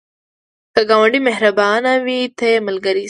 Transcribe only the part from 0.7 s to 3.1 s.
که ګاونډی مهربانه وي، ته یې ملګری شه